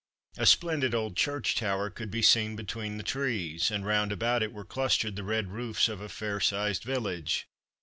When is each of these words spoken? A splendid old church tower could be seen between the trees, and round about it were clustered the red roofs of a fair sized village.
A 0.39 0.47
splendid 0.47 0.95
old 0.95 1.15
church 1.15 1.53
tower 1.53 1.91
could 1.91 2.09
be 2.09 2.23
seen 2.23 2.55
between 2.55 2.97
the 2.97 3.03
trees, 3.03 3.69
and 3.69 3.85
round 3.85 4.11
about 4.11 4.41
it 4.41 4.51
were 4.51 4.65
clustered 4.65 5.15
the 5.15 5.23
red 5.23 5.51
roofs 5.51 5.87
of 5.87 6.01
a 6.01 6.09
fair 6.09 6.39
sized 6.39 6.81
village. 6.83 7.45